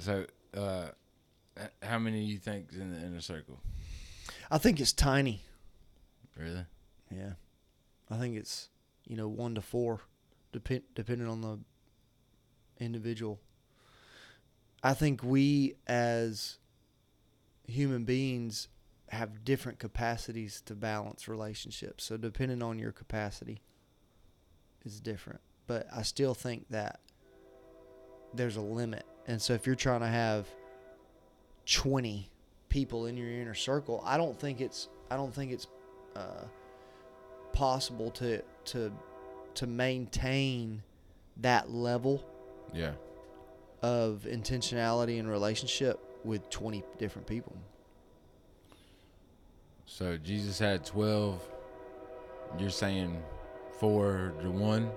[0.00, 0.86] So, uh,
[1.82, 3.60] how many do you think in the inner circle?
[4.50, 5.42] I think it's tiny.
[6.36, 6.66] Really?
[7.10, 7.32] Yeah,
[8.10, 8.68] I think it's
[9.06, 10.00] you know one to four,
[10.52, 11.58] depend depending on the
[12.78, 13.40] individual.
[14.82, 16.58] I think we as
[17.66, 18.68] human beings
[19.08, 22.04] have different capacities to balance relationships.
[22.04, 23.62] So depending on your capacity
[24.84, 25.40] is different.
[25.66, 27.00] But I still think that
[28.34, 29.04] there's a limit.
[29.26, 30.46] And so if you're trying to have
[31.66, 32.28] 20
[32.74, 35.68] people in your inner circle, I don't think it's I don't think it's
[36.16, 36.42] uh,
[37.52, 38.92] possible to to
[39.54, 40.82] to maintain
[41.36, 42.24] that level
[42.72, 42.94] Yeah.
[43.80, 47.54] of intentionality and relationship with 20 different people.
[49.86, 51.40] So Jesus had twelve.
[52.58, 53.22] You're saying
[53.78, 54.90] four to one.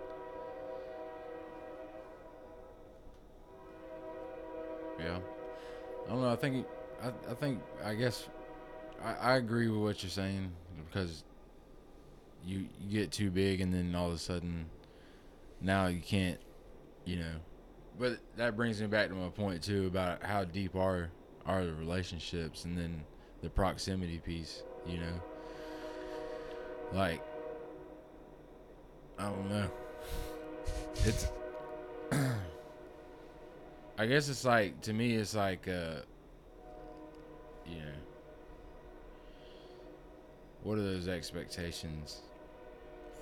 [5.00, 5.20] Yeah.
[6.08, 6.32] I don't know.
[6.32, 6.66] I think.
[7.04, 7.62] I, I think.
[7.84, 8.28] I guess.
[9.04, 10.52] I, I agree with what you're saying
[10.86, 11.24] because
[12.46, 14.66] you you get too big and then all of a sudden
[15.62, 16.40] now you can't
[17.06, 17.34] you know
[18.00, 21.10] But that brings me back to my point too about how deep are
[21.48, 23.04] are the relationships, and then
[23.42, 24.64] the proximity piece.
[24.86, 25.22] You know,
[26.94, 27.22] like
[29.18, 29.72] I don't know.
[31.06, 31.32] It's.
[34.00, 36.02] I guess it's like to me, it's like uh,
[37.68, 37.92] you know,
[40.64, 42.22] what are those expectations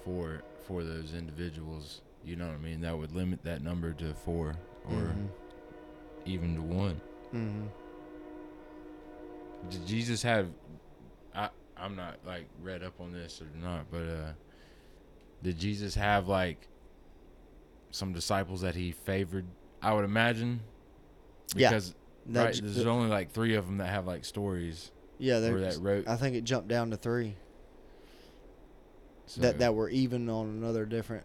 [0.04, 2.02] for for those individuals?
[2.24, 2.82] You know what I mean?
[2.82, 4.56] That would limit that number to four
[4.90, 5.28] or Mhm.
[6.26, 7.00] even to one.
[7.34, 7.68] Mhm.
[9.70, 10.48] Did Jesus have?
[11.34, 14.32] I I'm not like read up on this or not, but uh,
[15.44, 16.68] did Jesus have like
[17.92, 19.46] some disciples that he favored?
[19.82, 20.62] I would imagine.
[21.56, 21.70] Yeah.
[21.70, 21.94] Because
[22.28, 25.76] That right, j- there's only like three of them that have like stories yeah, there's-
[25.78, 26.08] that wrote.
[26.08, 27.36] I think it jumped down to three
[29.28, 31.24] So that that were even on another different,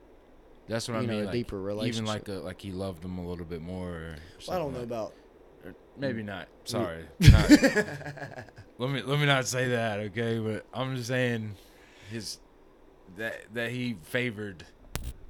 [0.69, 1.21] that's what you I know, mean.
[1.23, 2.03] a like, deeper relationship.
[2.03, 3.89] Even like a, like he loved them a little bit more.
[3.89, 4.17] Or
[4.49, 5.13] Well, I don't know like- about.
[5.65, 6.27] or Maybe mm.
[6.27, 6.49] not.
[6.65, 7.05] Sorry.
[7.21, 7.51] Not-
[8.79, 10.39] let me let me not say that, okay?
[10.39, 11.55] But I'm just saying
[12.11, 12.39] his
[13.19, 14.65] that that he favored,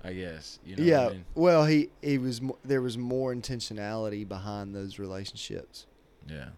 [0.02, 0.58] I guess.
[0.64, 1.02] You know yeah.
[1.04, 1.24] what I mean?
[1.34, 5.86] Well, he he was there was more intentionality behind those relationships.
[6.28, 6.48] Yeah.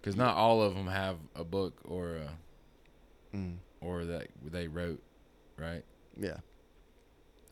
[0.00, 2.28] Because not all of them have a book or a,
[3.34, 3.56] Mm.
[3.80, 5.02] or that they wrote,
[5.58, 5.82] right?
[6.16, 6.36] Yeah.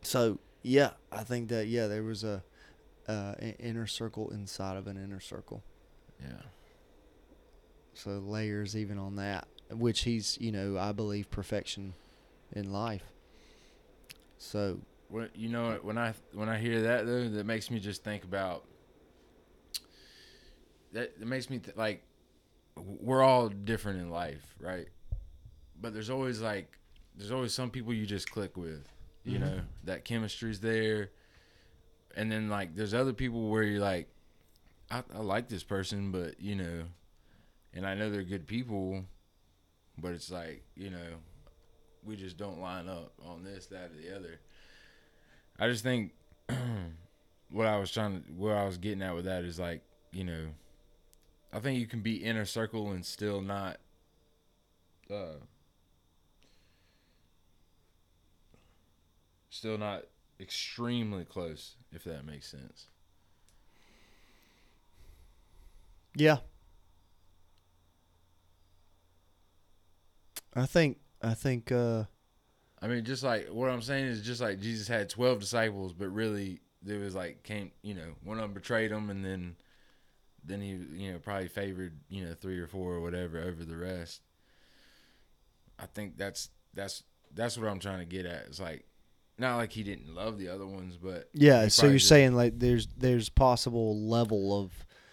[0.03, 2.45] So yeah, I think that yeah there was a
[3.09, 5.63] uh, an inner circle inside of an inner circle.
[6.21, 6.43] Yeah.
[7.95, 11.95] So layers even on that, which he's you know I believe perfection
[12.53, 13.12] in life.
[14.43, 18.03] So When, you know when I when I hear that though, that makes me just
[18.03, 18.65] think about
[20.93, 21.13] that.
[21.21, 22.03] It makes me th- like
[22.77, 24.89] we're all different in life, right?
[25.81, 26.77] But there's always like
[27.17, 28.85] there's always some people you just click with,
[29.25, 29.41] you Mhm.
[29.41, 31.11] know, that chemistry's there,
[32.17, 34.09] and then like there's other people where you're like,
[34.91, 36.85] I, I like this person, but you know,
[37.73, 39.05] and I know they're good people,
[39.99, 41.21] but it's like you know,
[42.05, 44.41] we just don't line up on this, that, or the other.
[45.59, 46.13] I just think
[47.51, 50.25] what I was trying to, where I was getting at with that is like, you
[50.25, 50.49] know,
[51.53, 53.79] I think you can be inner circle and still not,
[55.11, 55.37] uh,
[59.51, 60.05] still not
[60.41, 62.87] extremely close, if that makes sense.
[66.15, 66.39] yeah,
[70.55, 72.05] I think I think uh,
[72.81, 76.09] I mean, just like what I'm saying is just like Jesus had 12 disciples, but
[76.09, 79.57] really there was like came, you know, one of them betrayed him, and then
[80.45, 80.71] then he,
[81.03, 84.21] you know, probably favored, you know, three or four or whatever over the rest.
[85.79, 87.03] I think that's that's
[87.35, 88.47] that's what I'm trying to get at.
[88.47, 88.85] It's like
[89.39, 91.69] not like he didn't love the other ones, but yeah.
[91.69, 94.73] So you're just- saying like there's there's possible level of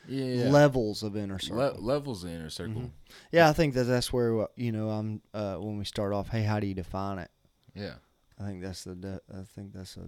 [0.09, 1.57] yeah, levels of inner circle.
[1.57, 2.81] Le- levels of inner circle.
[2.81, 2.91] Mhm.
[3.31, 6.29] Yeah, I think that that's where uh, you know I'm uh, when we start off.
[6.29, 7.29] Hey, how do you define it?
[7.75, 7.95] Yeah,
[8.39, 10.07] I think that's the de- I think that's a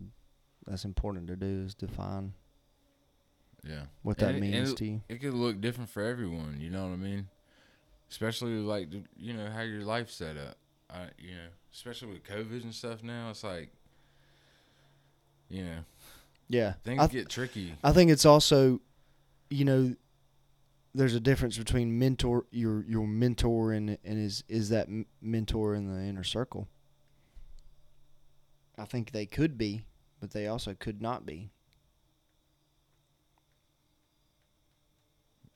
[0.65, 2.33] that's important to do is define
[3.63, 3.83] yeah.
[4.03, 5.01] what that and means it- to you.
[5.09, 6.59] it could look different for everyone.
[6.59, 7.27] You know what I mean?
[8.09, 10.55] Especially like you know how your life's set up.
[10.89, 13.69] I you know, especially with COVID and stuff now, it's like
[15.49, 15.79] you know
[16.49, 17.75] Yeah, things I, th- get tricky.
[17.83, 18.81] I think it's also,
[19.51, 19.95] you know,
[20.95, 24.87] there's a difference between mentor your your mentor and and is is that
[25.21, 26.67] mentor in the inner circle.
[28.77, 29.83] I think they could be,
[30.19, 31.51] but they also could not be.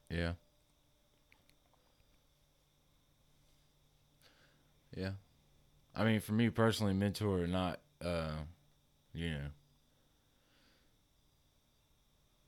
[0.10, 0.34] Yeah.
[4.96, 5.12] Yeah.
[5.96, 8.36] I mean, for me personally, mentor or not, uh,
[9.14, 9.48] you know.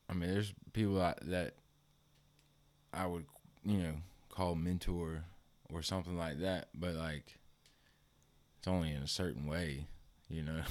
[0.10, 1.56] I mean, there's people I, that
[2.94, 3.26] I would,
[3.64, 3.94] you know,
[4.30, 5.24] call mentor
[5.72, 7.38] or something like that, but like,
[8.60, 9.88] it's only in a certain way,
[10.30, 10.62] you know.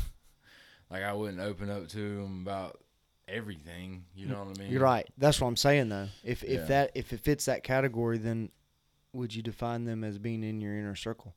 [0.90, 2.80] like, I wouldn't open up to them about
[3.28, 4.72] everything, you know what I mean?
[4.72, 5.06] You're right.
[5.18, 6.08] That's what I'm saying though.
[6.24, 6.66] If if Yeah.
[6.66, 8.50] that if it fits that category, then
[9.12, 11.34] would you define them as being in your inner circle?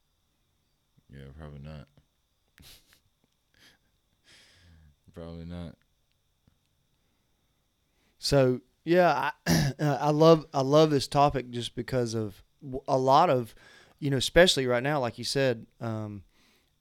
[1.12, 1.88] Yeah, probably not.
[5.14, 5.76] probably not.
[8.20, 12.44] So yeah, I, I love I love this topic just because of
[12.88, 13.56] a lot of,
[14.00, 16.24] you know, especially right now, like you said, um,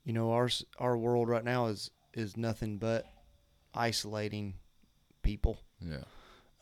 [0.05, 3.07] you know, our our world right now is is nothing but
[3.75, 4.55] isolating
[5.23, 6.05] people Yeah.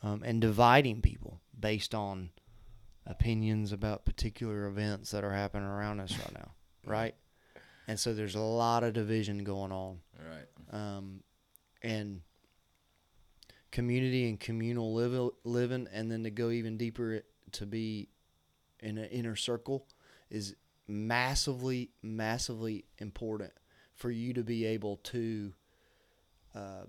[0.03, 2.31] um, and dividing people based on
[3.07, 6.51] opinions about particular events that are happening around us right now,
[6.85, 7.15] right?
[7.89, 10.77] And so there's a lot of division going on Right.
[10.79, 11.23] um,
[11.83, 12.21] and
[13.77, 17.21] community and communal live, living, and then to go even deeper
[17.53, 18.09] to be
[18.81, 19.87] in an inner circle
[20.31, 20.57] is
[20.89, 23.53] massively, massively important
[23.95, 25.53] for you to be able to
[26.55, 26.85] uh,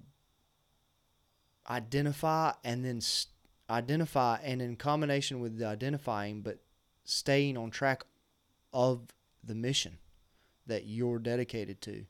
[1.69, 3.33] identify and then st-
[3.69, 6.59] identify, and in combination with the identifying, but
[7.03, 8.05] staying on track
[8.71, 9.09] of
[9.43, 9.97] the mission
[10.67, 12.05] that you're dedicated to.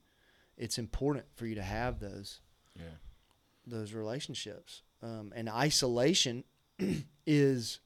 [0.56, 2.42] It's important for you to have those
[2.76, 2.84] Yeah.
[3.68, 4.82] Those relationships.
[5.04, 6.44] Um, and isolation
[7.28, 7.80] is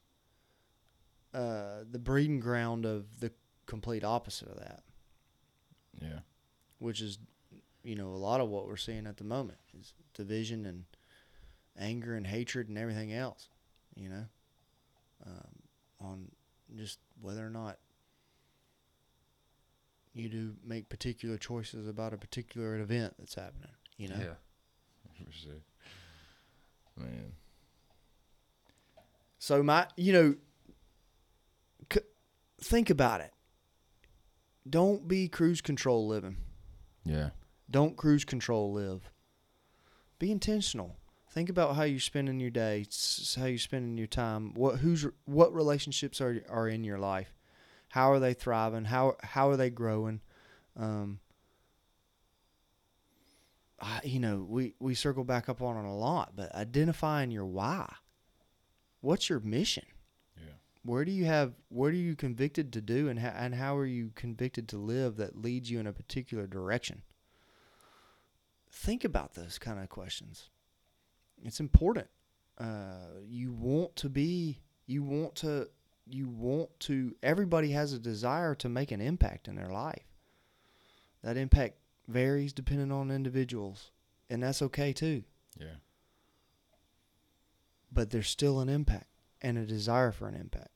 [1.33, 3.31] uh, the breeding ground of the
[3.65, 4.83] complete opposite of that,
[6.01, 6.19] Yeah.
[6.79, 7.17] which is,
[7.83, 10.85] you know, a lot of what we're seeing at the moment is division and
[11.77, 13.49] anger and hatred and everything else,
[13.95, 14.25] you know,
[15.25, 15.55] um,
[15.99, 16.31] on
[16.75, 17.77] just whether or not
[20.13, 24.15] you do make particular choices about a particular event that's happening, you know.
[24.19, 24.33] Yeah.
[25.25, 25.53] For sure.
[27.01, 27.31] Man.
[29.39, 30.35] So my, you know,
[31.91, 31.99] c-
[32.61, 33.31] think about it.
[34.69, 36.37] Don't be cruise control living.
[37.03, 37.31] Yeah.
[37.69, 39.09] Don't cruise control live.
[40.19, 40.97] Be intentional.
[41.31, 42.85] Think about how you're spending your day,
[43.37, 44.53] how you're spending your time.
[44.53, 47.33] What who's what relationships are are in your life?
[47.89, 48.85] How are they thriving?
[48.85, 50.19] How how are they growing?
[50.77, 51.20] Um,
[53.81, 57.45] I, you know, we we circle back up on it a lot, but identifying your
[57.45, 57.91] why.
[59.01, 59.85] What's your mission?
[60.37, 60.53] Yeah.
[60.83, 63.85] Where do you have what are you convicted to do and how, and how are
[63.85, 67.01] you convicted to live that leads you in a particular direction?
[68.71, 70.49] Think about those kind of questions.
[71.43, 72.07] It's important.
[72.57, 75.67] Uh, you want to be you want to
[76.05, 80.05] you want to everybody has a desire to make an impact in their life.
[81.23, 81.75] That impact
[82.11, 83.91] varies depending on individuals,
[84.29, 85.23] and that's okay too.
[85.59, 85.75] Yeah.
[87.91, 89.07] But there's still an impact
[89.41, 90.69] and a desire for an impact.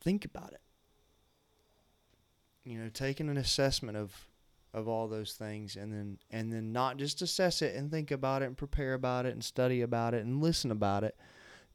[0.00, 0.60] Think about it.
[2.64, 4.28] You know, taking an assessment of
[4.72, 8.42] of all those things and then and then not just assess it and think about
[8.42, 11.16] it and prepare about it and study about it and listen about it.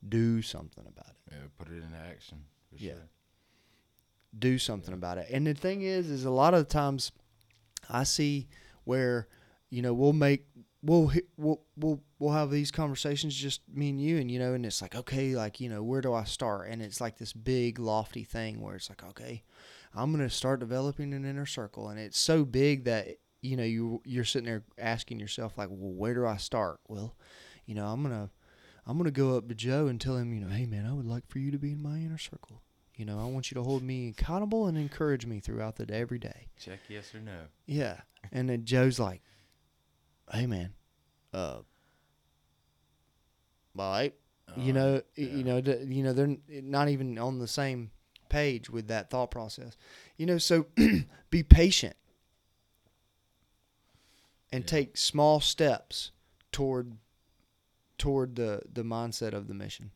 [0.08, 1.32] Do something about it.
[1.34, 1.38] Yeah.
[1.58, 2.44] Put it into action.
[2.70, 2.94] For Yeah.
[2.94, 3.10] Sure.
[4.38, 5.28] do something about it.
[5.32, 7.12] And the thing is, is a lot of times
[7.90, 8.48] I see
[8.84, 9.28] where,
[9.70, 10.46] you know, we'll make
[10.82, 14.66] we'll we'll we'll we'll have these conversations just me and you, and you know, and
[14.66, 16.70] it's like okay, like you know, where do I start?
[16.70, 19.44] And it's like this big lofty thing where it's like okay,
[19.94, 23.08] I'm gonna start developing an inner circle, and it's so big that
[23.42, 26.80] you know you you're sitting there asking yourself like, well, where do I start?
[26.88, 27.16] Well,
[27.66, 28.30] you know, I'm gonna
[28.86, 31.06] I'm gonna go up to Joe and tell him, you know, hey man, I would
[31.06, 32.62] like for you to be in my inner circle.
[33.00, 36.02] You know, I want you to hold me accountable and encourage me throughout the day,
[36.02, 36.48] every day.
[36.60, 37.44] Check yes or no.
[37.66, 38.02] Yeah.
[38.34, 39.22] And then Joe's like,
[40.34, 40.74] hey, man,
[41.34, 41.60] uh,
[43.78, 44.14] all right.
[44.58, 45.28] you Uh, know, yeah.
[45.30, 47.92] you know, you know, they're not even on the same
[48.28, 49.78] page with that thought process.
[50.18, 50.66] You know, so
[51.30, 51.96] be patient
[54.52, 54.70] and Yeah.
[54.70, 56.12] take small steps
[56.52, 56.98] toward
[57.98, 59.92] toward the the mindset of the mission.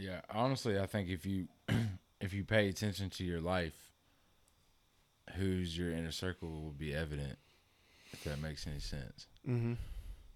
[0.00, 1.48] Yeah, honestly, I think if you
[2.20, 3.74] if you pay attention to your life,
[5.36, 7.38] who's your inner circle will be evident.
[8.12, 9.26] If that makes any sense.
[9.48, 9.74] Mm-hmm.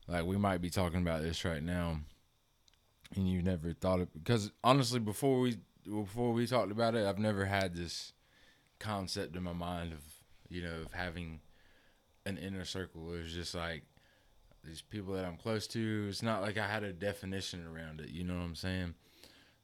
[0.07, 1.99] Like we might be talking about this right now,
[3.17, 5.57] and you've never thought it because honestly, before we
[5.91, 8.13] before we talked about it, I've never had this
[8.79, 10.01] concept in my mind of
[10.51, 11.41] you know of having
[12.27, 13.15] an inner circle.
[13.15, 13.85] It was just like
[14.63, 16.07] these people that I'm close to.
[16.11, 18.11] It's not like I had a definition around it.
[18.11, 18.95] You know what I'm saying?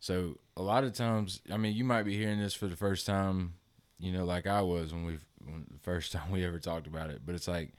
[0.01, 3.07] So a lot of times, I mean, you might be hearing this for the first
[3.07, 3.55] time,
[3.99, 7.11] you know, like I was when we when the first time we ever talked about
[7.11, 7.21] it.
[7.25, 7.75] But it's like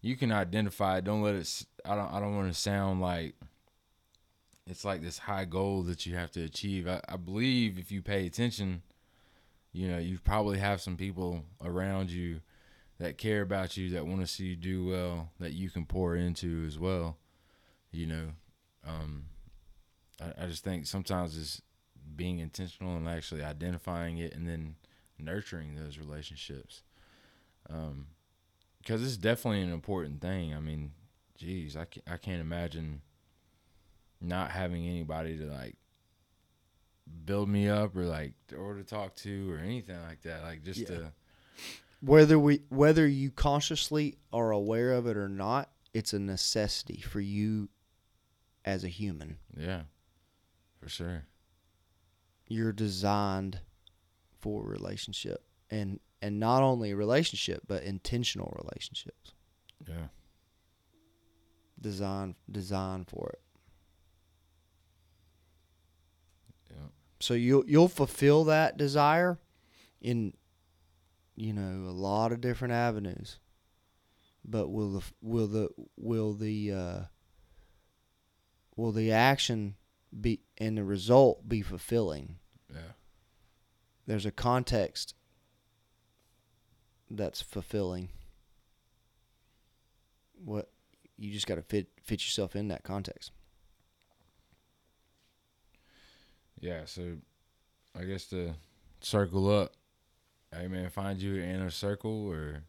[0.00, 0.98] you can identify.
[0.98, 1.04] it.
[1.04, 1.64] Don't let it.
[1.84, 2.12] I don't.
[2.12, 3.34] I don't want to sound like
[4.66, 6.88] it's like this high goal that you have to achieve.
[6.88, 8.82] I, I believe if you pay attention,
[9.72, 12.40] you know, you probably have some people around you
[12.98, 16.16] that care about you, that want to see you do well, that you can pour
[16.16, 17.16] into as well.
[17.90, 18.28] You know,
[18.86, 19.24] um,
[20.20, 21.62] I, I just think sometimes it's
[22.16, 24.76] being intentional and actually identifying it and then
[25.18, 26.82] nurturing those relationships.
[27.70, 28.06] Um,
[28.78, 30.54] because it's definitely an important thing.
[30.54, 30.92] I mean,
[31.36, 33.02] geez, I can't, I can't imagine
[34.20, 35.76] not having anybody to like
[37.24, 40.42] build me up or like or to talk to or anything like that.
[40.42, 40.86] Like just Yeah.
[40.86, 41.12] to
[42.00, 47.20] Whether we whether you consciously are aware of it or not, it's a necessity for
[47.20, 47.68] you
[48.64, 49.38] as a human.
[49.56, 49.82] yeah,
[50.88, 51.26] for sure.
[52.46, 53.60] You're designed
[54.40, 59.32] for relationship and and not only relationship but intentional relationships.
[59.86, 60.08] Yeah,
[61.80, 63.40] design design for it.
[66.70, 66.88] Yeah.
[67.20, 69.38] So you'll you'll fulfill that desire
[70.00, 70.32] in
[71.36, 73.38] you know a lot of different avenues.
[74.42, 75.68] But will the will the
[75.98, 77.00] will the uh,
[78.74, 79.74] will the action
[80.18, 82.36] be and the result be fulfilling?
[82.72, 82.92] Yeah.
[84.06, 85.14] There's a context
[87.10, 88.10] that's fulfilling.
[90.44, 90.70] What
[91.16, 93.32] you just got to fit fit yourself in that context.
[96.60, 97.16] Yeah, so
[97.98, 98.54] I guess to
[99.00, 99.74] circle up,
[100.52, 102.64] hey man, find you an inner circle or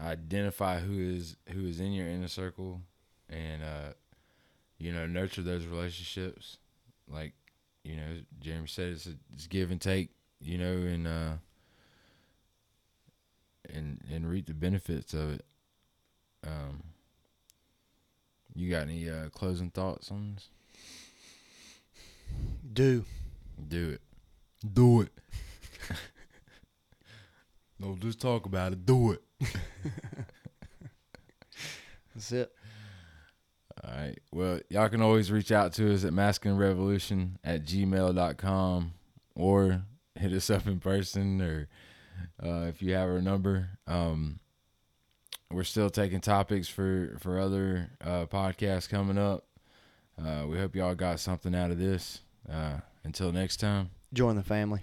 [0.00, 2.80] identify who is who is in your inner circle
[3.28, 3.92] and uh
[4.78, 6.58] you know, nurture those relationships.
[7.08, 7.34] Like,
[7.84, 11.32] you know, Jeremy said it's, a, it's give and take, you know, and uh
[13.72, 15.44] and and reap the benefits of it.
[16.46, 16.82] Um
[18.54, 20.48] you got any uh closing thoughts on this?
[22.72, 23.04] Do
[23.68, 24.00] Do it.
[24.72, 25.12] Do it.
[27.78, 28.86] no, just talk about it.
[28.86, 29.22] Do it.
[32.14, 32.52] that's it.
[33.86, 34.18] All right.
[34.32, 38.92] Well, y'all can always reach out to us at masculinerevolution at gmail.com
[39.34, 39.82] or
[40.14, 41.68] hit us up in person or
[42.42, 43.70] uh, if you have our number.
[43.86, 44.38] Um,
[45.50, 49.44] we're still taking topics for, for other uh, podcasts coming up.
[50.18, 52.20] Uh, we hope y'all got something out of this.
[52.50, 53.90] Uh, until next time.
[54.12, 54.80] Join the family.